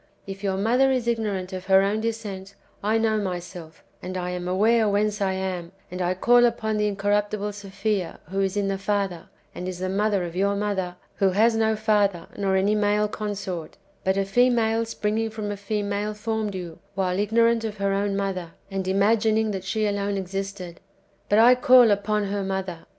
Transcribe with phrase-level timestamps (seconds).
[0.25, 4.89] If your mother is ignorant of her own descent, I know myself, and am aware
[4.89, 9.29] whence I am, and I call upon the incorruptible Sophia, who is in the Father,
[9.53, 13.77] and is the mother of your mother, who has no father, nor any male consort;
[14.03, 18.53] but a female springing from a female formed you, while ignorant of her own mother,
[18.71, 20.79] and imagining that she alone existed;
[21.29, 22.87] but I call upon her mother."